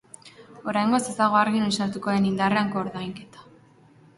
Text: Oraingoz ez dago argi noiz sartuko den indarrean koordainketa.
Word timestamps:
Oraingoz 0.71 0.99
ez 1.11 1.13
dago 1.19 1.37
argi 1.41 1.61
noiz 1.65 1.75
sartuko 1.81 2.15
den 2.17 2.27
indarrean 2.31 2.73
koordainketa. 2.77 3.47